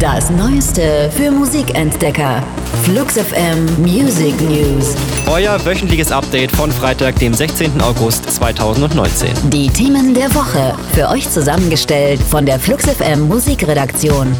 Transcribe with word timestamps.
Das 0.00 0.30
Neueste 0.30 1.10
für 1.14 1.30
Musikentdecker. 1.30 2.42
Flux 2.84 3.18
FM 3.18 3.66
Music 3.82 4.40
News. 4.40 4.96
Euer 5.30 5.62
wöchentliches 5.66 6.10
Update 6.10 6.50
von 6.52 6.72
Freitag, 6.72 7.18
dem 7.18 7.34
16. 7.34 7.78
August 7.82 8.30
2019. 8.30 9.28
Die 9.50 9.68
Themen 9.68 10.14
der 10.14 10.34
Woche. 10.34 10.74
Für 10.94 11.10
euch 11.10 11.28
zusammengestellt 11.28 12.18
von 12.22 12.46
der 12.46 12.58
Flux 12.58 12.86
FM 12.86 13.28
Musikredaktion. 13.28 14.34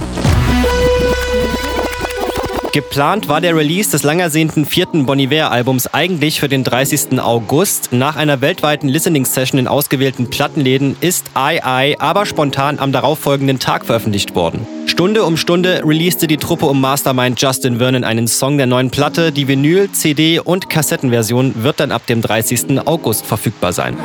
Geplant 2.72 3.29
war 3.29 3.42
der 3.42 3.54
Release 3.54 3.90
des 3.90 4.02
langersehnten 4.02 4.64
vierten 4.64 5.04
Bon 5.04 5.18
Iver-Albums 5.18 5.92
eigentlich 5.92 6.40
für 6.40 6.48
den 6.48 6.64
30. 6.64 7.20
August. 7.20 7.92
Nach 7.92 8.16
einer 8.16 8.40
weltweiten 8.40 8.88
Listening-Session 8.88 9.58
in 9.58 9.68
ausgewählten 9.68 10.30
Plattenläden 10.30 10.96
ist 11.00 11.27
I 11.36 11.61
I 11.62 11.96
aber 11.98 12.24
spontan 12.24 12.79
am 12.79 12.92
darauffolgenden 12.92 13.58
Tag 13.58 13.84
veröffentlicht 13.84 14.34
worden. 14.34 14.66
Stunde 15.00 15.24
um 15.24 15.38
Stunde 15.38 15.80
releaste 15.82 16.27
die 16.27 16.36
Truppe 16.36 16.66
um 16.66 16.78
Mastermind 16.78 17.40
Justin 17.40 17.78
Vernon 17.78 18.04
einen 18.04 18.28
Song 18.28 18.59
der 18.59 18.66
neuen 18.66 18.90
Platte. 18.90 19.32
Die 19.32 19.48
Vinyl, 19.48 19.90
CD 19.92 20.40
und 20.40 20.68
Kassettenversion 20.68 21.62
wird 21.62 21.80
dann 21.80 21.90
ab 21.90 22.06
dem 22.06 22.20
30. 22.20 22.86
August 22.86 23.24
verfügbar 23.24 23.73
sein. 23.73 23.96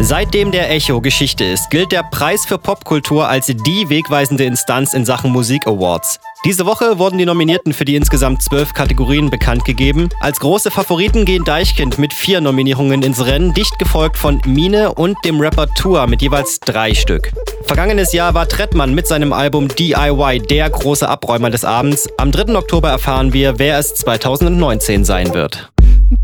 Seitdem 0.00 0.50
der 0.50 0.72
Echo 0.72 1.00
Geschichte 1.00 1.44
ist, 1.44 1.70
gilt 1.70 1.92
der 1.92 2.02
Preis 2.02 2.44
für 2.44 2.58
Popkultur 2.58 3.28
als 3.28 3.46
die 3.46 3.88
wegweisende 3.88 4.46
Instanz 4.46 4.94
in 4.94 5.04
Sachen 5.04 5.30
Musik 5.30 5.68
Awards. 5.68 6.18
Diese 6.46 6.64
Woche 6.64 6.98
wurden 6.98 7.18
die 7.18 7.26
Nominierten 7.26 7.74
für 7.74 7.84
die 7.84 7.96
insgesamt 7.96 8.42
zwölf 8.42 8.72
Kategorien 8.72 9.28
bekannt 9.28 9.66
gegeben. 9.66 10.08
Als 10.20 10.40
große 10.40 10.70
Favoriten 10.70 11.26
gehen 11.26 11.44
Deichkind 11.44 11.98
mit 11.98 12.14
vier 12.14 12.40
Nominierungen 12.40 13.02
ins 13.02 13.26
Rennen, 13.26 13.52
dicht 13.52 13.78
gefolgt 13.78 14.16
von 14.16 14.40
Mine 14.46 14.94
und 14.94 15.18
dem 15.26 15.38
Rapper 15.38 15.66
Tour 15.74 16.06
mit 16.06 16.22
jeweils 16.22 16.58
drei 16.58 16.94
Stück. 16.94 17.30
Vergangenes 17.66 18.14
Jahr 18.14 18.32
war 18.32 18.48
Trettmann 18.48 18.94
mit 18.94 19.06
seinem 19.06 19.34
Album 19.34 19.68
DIY 19.68 20.40
der 20.48 20.70
große 20.70 21.06
Abräumer 21.06 21.50
des 21.50 21.66
Abends. 21.66 22.08
Am 22.16 22.32
3. 22.32 22.56
Oktober 22.56 22.88
erfahren 22.88 23.34
wir, 23.34 23.58
wer 23.58 23.78
es 23.78 23.94
2019 23.96 25.04
sein 25.04 25.34
wird. 25.34 25.70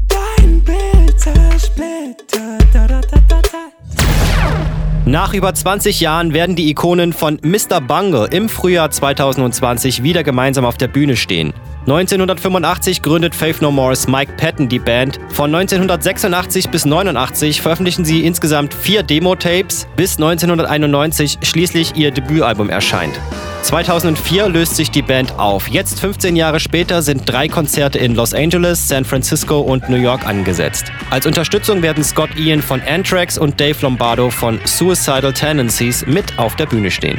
Dein 0.08 0.64
Bild 0.64 0.86
nach 5.06 5.34
über 5.34 5.54
20 5.54 6.00
Jahren 6.00 6.34
werden 6.34 6.56
die 6.56 6.68
Ikonen 6.68 7.12
von 7.12 7.38
Mr. 7.40 7.80
Bungle 7.80 8.26
im 8.32 8.48
Frühjahr 8.48 8.90
2020 8.90 10.02
wieder 10.02 10.24
gemeinsam 10.24 10.64
auf 10.64 10.76
der 10.76 10.88
Bühne 10.88 11.16
stehen. 11.16 11.54
1985 11.86 13.00
gründet 13.00 13.32
Faith 13.32 13.62
No 13.62 13.70
More's 13.70 14.08
Mike 14.08 14.32
Patton 14.36 14.68
die 14.68 14.80
Band. 14.80 15.20
Von 15.28 15.54
1986 15.54 16.68
bis 16.68 16.84
1989 16.84 17.62
veröffentlichen 17.62 18.04
sie 18.04 18.26
insgesamt 18.26 18.74
vier 18.74 19.04
Demo-Tapes, 19.04 19.86
bis 19.94 20.16
1991 20.16 21.38
schließlich 21.42 21.94
ihr 21.94 22.10
Debütalbum 22.10 22.70
erscheint. 22.70 23.20
2004 23.62 24.48
löst 24.48 24.74
sich 24.74 24.90
die 24.90 25.02
Band 25.02 25.38
auf. 25.38 25.68
Jetzt, 25.68 26.00
15 26.00 26.34
Jahre 26.34 26.58
später, 26.58 27.02
sind 27.02 27.22
drei 27.24 27.46
Konzerte 27.46 28.00
in 28.00 28.16
Los 28.16 28.34
Angeles, 28.34 28.88
San 28.88 29.04
Francisco 29.04 29.60
und 29.60 29.88
New 29.88 29.96
York 29.96 30.26
angesetzt. 30.26 30.90
Als 31.10 31.24
Unterstützung 31.24 31.82
werden 31.82 32.02
Scott 32.02 32.30
Ian 32.36 32.62
von 32.62 32.82
Anthrax 32.82 33.38
und 33.38 33.60
Dave 33.60 33.78
Lombardo 33.82 34.30
von 34.30 34.58
Suicidal 34.64 35.32
Tendencies 35.32 36.04
mit 36.04 36.36
auf 36.36 36.56
der 36.56 36.66
Bühne 36.66 36.90
stehen. 36.90 37.18